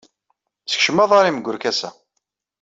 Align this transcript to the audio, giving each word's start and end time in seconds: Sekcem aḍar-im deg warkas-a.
Sekcem 0.71 1.01
aḍar-im 1.03 1.37
deg 1.39 1.45
warkas-a. 1.47 1.89